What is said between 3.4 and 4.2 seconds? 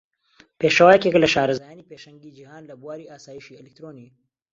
ئەلیکترۆنی.